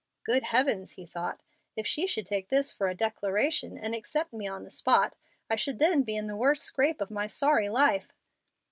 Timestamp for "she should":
1.85-2.25